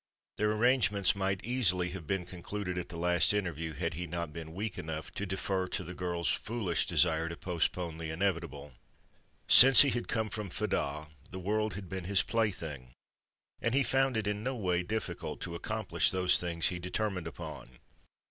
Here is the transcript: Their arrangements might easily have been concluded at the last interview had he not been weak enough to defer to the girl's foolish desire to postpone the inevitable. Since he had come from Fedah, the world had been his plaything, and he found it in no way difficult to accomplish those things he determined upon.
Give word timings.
Their 0.37 0.53
arrangements 0.53 1.15
might 1.15 1.43
easily 1.45 1.91
have 1.91 2.07
been 2.07 2.25
concluded 2.25 2.75
at 2.75 2.89
the 2.89 2.97
last 2.97 3.35
interview 3.35 3.73
had 3.73 3.93
he 3.93 4.07
not 4.07 4.33
been 4.33 4.55
weak 4.55 4.79
enough 4.79 5.13
to 5.13 5.27
defer 5.27 5.67
to 5.67 5.83
the 5.83 5.93
girl's 5.93 6.29
foolish 6.31 6.87
desire 6.87 7.29
to 7.29 7.37
postpone 7.37 7.97
the 7.97 8.09
inevitable. 8.09 8.73
Since 9.47 9.81
he 9.83 9.91
had 9.91 10.07
come 10.07 10.31
from 10.31 10.49
Fedah, 10.49 11.07
the 11.29 11.37
world 11.37 11.75
had 11.75 11.87
been 11.87 12.05
his 12.05 12.23
plaything, 12.23 12.93
and 13.61 13.75
he 13.75 13.83
found 13.83 14.17
it 14.17 14.25
in 14.25 14.41
no 14.41 14.55
way 14.55 14.81
difficult 14.81 15.39
to 15.41 15.53
accomplish 15.53 16.09
those 16.09 16.39
things 16.39 16.69
he 16.69 16.79
determined 16.79 17.27
upon. 17.27 17.77